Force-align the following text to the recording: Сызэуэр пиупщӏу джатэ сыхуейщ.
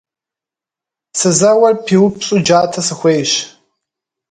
Сызэуэр 1.19 1.75
пиупщӏу 1.85 2.39
джатэ 2.45 2.81
сыхуейщ. 2.87 3.31